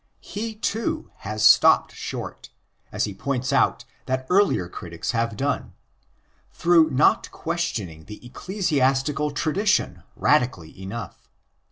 He, 0.23 0.55
too, 0.55 1.11
has 1.17 1.45
stopped 1.45 1.93
short—as 1.93 3.03
he 3.03 3.13
points 3.13 3.53
out 3.53 3.85
that 4.07 4.25
earlier 4.31 4.67
critics 4.67 5.11
have 5.11 5.37
done—through 5.37 6.89
not 6.89 7.29
questioning 7.29 8.05
the 8.05 8.25
ecclesiastical 8.25 9.29
tradition 9.29 10.01
radically 10.15 10.81
enough. 10.81 11.29